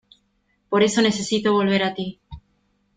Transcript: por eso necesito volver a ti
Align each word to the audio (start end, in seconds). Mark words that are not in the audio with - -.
por 0.67 0.81
eso 0.81 0.99
necesito 1.03 1.53
volver 1.53 1.83
a 1.83 1.93
ti 1.93 2.19